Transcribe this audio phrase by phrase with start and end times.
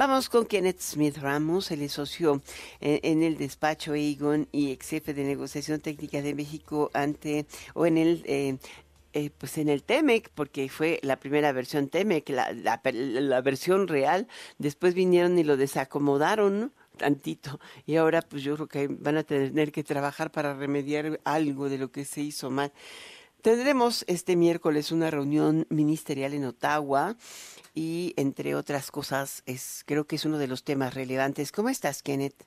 [0.00, 2.40] Vamos con Kenneth Smith Ramos, el socio
[2.80, 7.84] eh, en, el despacho Egon y ex jefe de negociación técnica de México ante o
[7.84, 8.56] en el eh,
[9.12, 14.26] eh, pues en el TEMEC, porque fue la primera versión TEMEC, la, versión real,
[14.56, 17.60] después vinieron y lo desacomodaron, tantito.
[17.84, 21.76] Y ahora pues yo creo que van a tener que trabajar para remediar algo de
[21.76, 22.72] lo que se hizo mal.
[23.42, 27.16] Tendremos este miércoles una reunión ministerial en Ottawa
[27.74, 31.50] y entre otras cosas es creo que es uno de los temas relevantes.
[31.50, 32.44] ¿Cómo estás, Kenneth?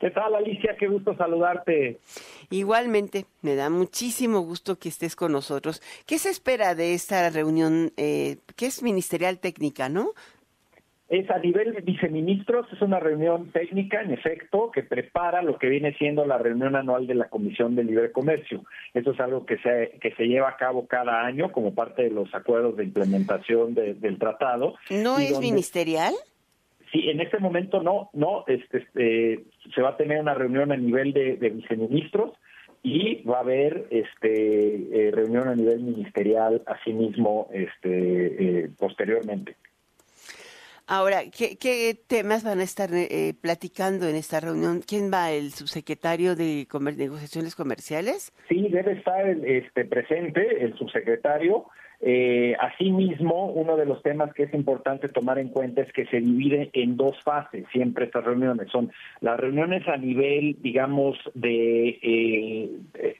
[0.00, 0.76] ¿Qué tal, Alicia?
[0.78, 1.98] Qué gusto saludarte.
[2.50, 5.82] Igualmente, me da muchísimo gusto que estés con nosotros.
[6.06, 10.12] ¿Qué se espera de esta reunión, eh, que es ministerial técnica, no?
[11.08, 15.68] Es a nivel de viceministros, es una reunión técnica, en efecto, que prepara lo que
[15.68, 18.64] viene siendo la reunión anual de la Comisión de Libre Comercio.
[18.94, 22.10] Eso es algo que se, que se lleva a cabo cada año como parte de
[22.10, 24.76] los acuerdos de implementación del tratado.
[24.90, 26.14] ¿No es ministerial?
[26.94, 29.44] Sí, en este momento no, no, este, este,
[29.74, 32.32] se va a tener una reunión a nivel de, viceministros
[32.84, 39.56] y va a haber este eh, reunión a nivel ministerial asimismo este eh, posteriormente.
[40.86, 44.82] Ahora, ¿qué, temas van a estar eh, platicando en esta reunión?
[44.86, 45.32] ¿Quién va?
[45.32, 48.32] ¿El subsecretario de Negociaciones Comerciales?
[48.48, 51.66] Sí, debe estar este, presente el subsecretario.
[52.00, 56.20] Eh, asimismo, uno de los temas que es importante tomar en cuenta es que se
[56.20, 58.70] divide en dos fases siempre estas reuniones.
[58.70, 62.70] Son las reuniones a nivel, digamos, de eh,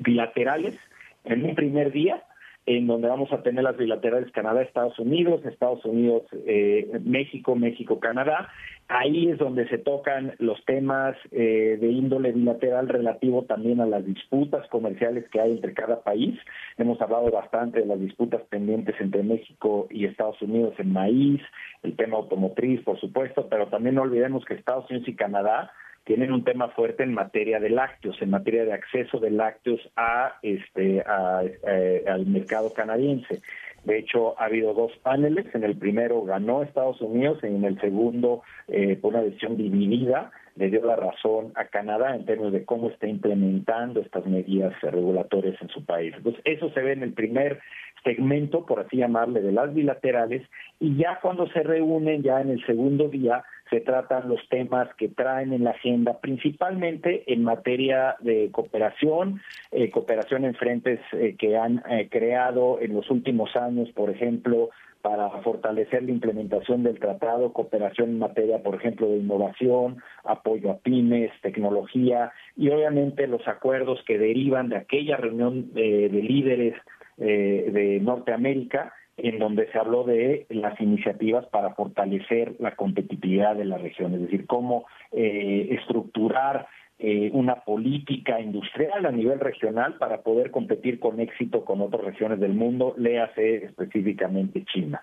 [0.00, 0.76] bilaterales
[1.24, 2.22] en un primer día,
[2.66, 8.48] en donde vamos a tener las bilaterales Canadá-Estados Unidos, Estados Unidos-México, eh, México-Canadá.
[8.88, 14.04] Ahí es donde se tocan los temas eh, de índole bilateral relativo también a las
[14.04, 16.38] disputas comerciales que hay entre cada país.
[16.76, 21.40] Hemos hablado bastante de las disputas pendientes entre México y Estados Unidos en maíz,
[21.82, 25.70] el tema automotriz, por supuesto, pero también no olvidemos que Estados Unidos y Canadá
[26.04, 30.38] tienen un tema fuerte en materia de lácteos, en materia de acceso de lácteos a
[30.42, 33.40] este al mercado canadiense.
[33.84, 35.46] De hecho, ha habido dos paneles.
[35.54, 40.32] En el primero ganó Estados Unidos y en el segundo, eh, por una decisión dividida,
[40.56, 45.60] le dio la razón a Canadá en términos de cómo está implementando estas medidas regulatorias
[45.60, 46.14] en su país.
[46.16, 47.60] Entonces, eso se ve en el primer
[48.04, 50.42] segmento, por así llamarle, de las bilaterales,
[50.78, 53.42] y ya cuando se reúnen, ya en el segundo día,
[53.74, 59.40] se tratan los temas que traen en la agenda, principalmente en materia de cooperación,
[59.72, 64.70] eh, cooperación en frentes eh, que han eh, creado en los últimos años, por ejemplo,
[65.02, 70.78] para fortalecer la implementación del tratado, cooperación en materia, por ejemplo, de innovación, apoyo a
[70.78, 76.74] pymes, tecnología y obviamente los acuerdos que derivan de aquella reunión de líderes
[77.16, 83.78] de Norteamérica en donde se habló de las iniciativas para fortalecer la competitividad de la
[83.78, 86.66] región, es decir, cómo eh, estructurar
[86.98, 92.40] eh, una política industrial a nivel regional para poder competir con éxito con otras regiones
[92.40, 95.02] del mundo, léase específicamente China.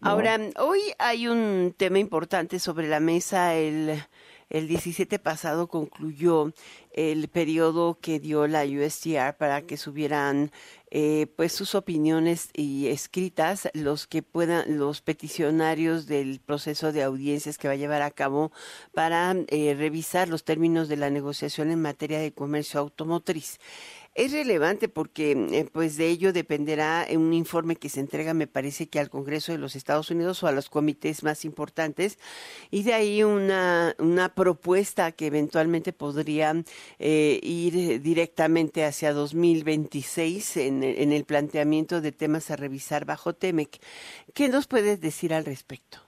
[0.00, 3.96] Ahora, hoy hay un tema importante sobre la mesa, el
[4.54, 6.52] el 17 pasado concluyó
[6.92, 10.52] el periodo que dio la USTR para que subieran
[10.92, 17.58] eh, pues sus opiniones y escritas los que puedan los peticionarios del proceso de audiencias
[17.58, 18.52] que va a llevar a cabo
[18.92, 23.58] para eh, revisar los términos de la negociación en materia de comercio automotriz
[24.14, 28.88] es relevante porque eh, pues de ello dependerá un informe que se entrega me parece
[28.88, 32.18] que al Congreso de los Estados Unidos o a los comités más importantes
[32.70, 36.54] y de ahí una, una propuesta que eventualmente podría
[36.98, 43.78] eh, ir directamente hacia 2026 en, en el planteamiento de temas a revisar bajo TEMEC.
[44.34, 45.98] ¿Qué nos puedes decir al respecto?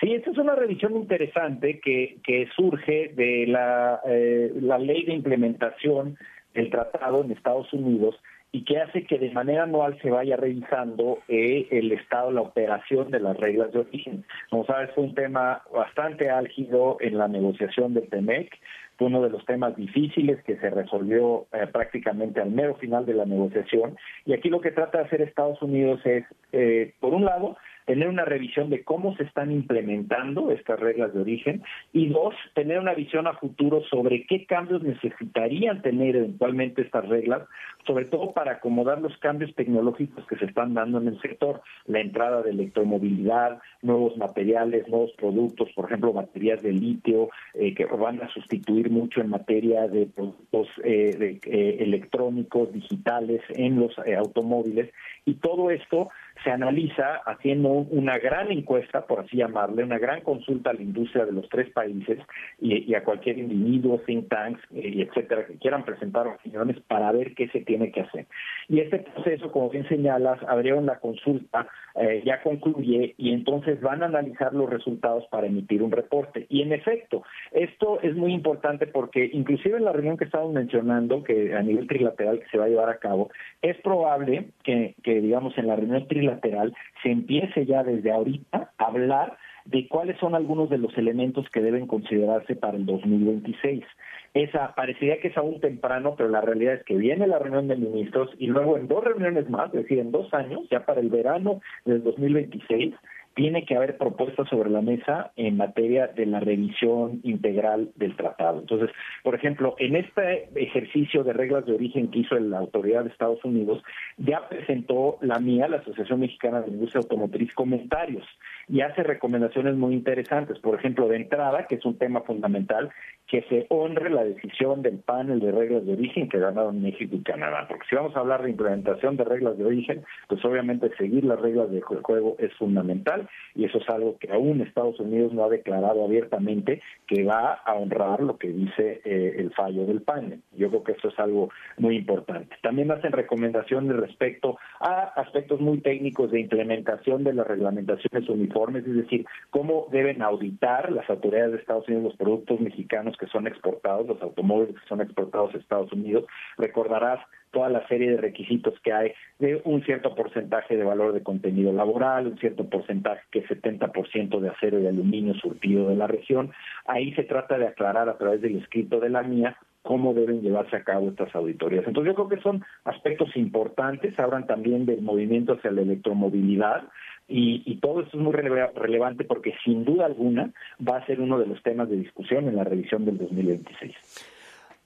[0.00, 5.12] Sí, esta es una revisión interesante que, que surge de la, eh, la ley de
[5.12, 6.16] implementación
[6.54, 8.16] el tratado en Estados Unidos
[8.50, 13.10] y que hace que de manera anual se vaya revisando eh, el estado, la operación
[13.10, 14.24] de las reglas de origen.
[14.48, 18.58] Como sabes, fue un tema bastante álgido en la negociación del TEMEC,
[18.96, 23.14] fue uno de los temas difíciles que se resolvió eh, prácticamente al mero final de
[23.14, 23.96] la negociación.
[24.26, 27.56] Y aquí lo que trata de hacer Estados Unidos es, eh, por un lado,
[27.88, 31.62] tener una revisión de cómo se están implementando estas reglas de origen
[31.94, 37.48] y dos, tener una visión a futuro sobre qué cambios necesitarían tener eventualmente estas reglas,
[37.86, 42.00] sobre todo para acomodar los cambios tecnológicos que se están dando en el sector, la
[42.00, 48.20] entrada de electromovilidad, nuevos materiales, nuevos productos, por ejemplo, baterías de litio eh, que van
[48.20, 54.90] a sustituir mucho en materia de productos eh, eh, electrónicos, digitales en los automóviles.
[55.24, 56.10] Y todo esto
[56.44, 61.24] se analiza haciendo una gran encuesta, por así llamarle, una gran consulta a la industria
[61.24, 62.18] de los tres países
[62.60, 67.34] y, a cualquier individuo, think tanks, eh, y etcétera, que quieran presentar opiniones para ver
[67.34, 68.26] qué se tiene que hacer.
[68.68, 71.68] Y este proceso, como bien señalas, abrieron la consulta,
[72.00, 76.46] eh, ya concluye y entonces van a analizar los resultados para emitir un reporte.
[76.48, 77.22] Y en efecto,
[77.52, 81.86] esto es muy importante porque inclusive en la reunión que estamos mencionando, que a nivel
[81.86, 83.30] trilateral que se va a llevar a cabo,
[83.62, 88.84] es probable que, que digamos, en la reunión trilateral se empiece ya desde ahorita a
[88.84, 89.36] hablar
[89.70, 93.84] de cuáles son algunos de los elementos que deben considerarse para el 2026.
[94.32, 97.76] Esa parecería que es aún temprano, pero la realidad es que viene la reunión de
[97.76, 101.10] ministros y luego en dos reuniones más, es decir, en dos años, ya para el
[101.10, 102.94] verano del 2026,
[103.38, 108.58] tiene que haber propuestas sobre la mesa en materia de la revisión integral del tratado.
[108.58, 108.90] Entonces,
[109.22, 113.44] por ejemplo, en este ejercicio de reglas de origen que hizo la autoridad de Estados
[113.44, 113.80] Unidos,
[114.16, 118.26] ya presentó la mía, la Asociación Mexicana de Industria Automotriz, comentarios
[118.66, 120.58] y hace recomendaciones muy interesantes.
[120.58, 122.90] Por ejemplo, de entrada, que es un tema fundamental,
[123.28, 127.22] que se honre la decisión del panel de reglas de origen que ganaron México y
[127.22, 127.66] Canadá.
[127.68, 131.40] Porque si vamos a hablar de implementación de reglas de origen, pues obviamente seguir las
[131.40, 135.48] reglas de juego es fundamental y eso es algo que aún Estados Unidos no ha
[135.48, 140.40] declarado abiertamente que va a honrar lo que dice eh, el fallo del panel.
[140.56, 142.56] Yo creo que eso es algo muy importante.
[142.62, 148.96] También hacen recomendaciones respecto a aspectos muy técnicos de implementación de las reglamentaciones uniformes, es
[148.96, 154.06] decir, cómo deben auditar las autoridades de Estados Unidos los productos mexicanos que son exportados,
[154.06, 156.24] los automóviles que son exportados a Estados Unidos.
[156.56, 161.22] Recordarás toda la serie de requisitos que hay de un cierto porcentaje de valor de
[161.22, 166.06] contenido laboral, un cierto porcentaje que es 70% de acero y aluminio surtido de la
[166.06, 166.50] región.
[166.86, 170.76] Ahí se trata de aclarar a través del escrito de la mía cómo deben llevarse
[170.76, 171.86] a cabo estas auditorías.
[171.86, 176.84] Entonces yo creo que son aspectos importantes, hablan también del movimiento hacia la electromovilidad
[177.26, 180.50] y, y todo esto es muy relevante porque sin duda alguna
[180.86, 184.36] va a ser uno de los temas de discusión en la revisión del 2026.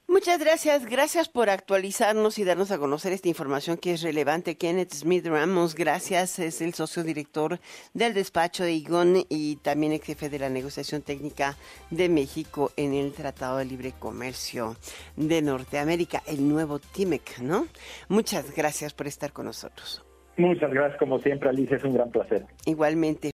[0.07, 4.57] Muchas gracias, gracias por actualizarnos y darnos a conocer esta información que es relevante.
[4.57, 7.59] Kenneth Smith Ramos, gracias, es el socio director
[7.93, 11.55] del despacho de IGON y también ex jefe de la negociación técnica
[11.89, 14.75] de México en el Tratado de Libre Comercio
[15.15, 17.67] de Norteamérica, el nuevo TIMEC, ¿no?
[18.09, 20.03] Muchas gracias por estar con nosotros.
[20.35, 22.45] Muchas gracias, como siempre, Alicia, es un gran placer.
[22.65, 23.31] Igualmente.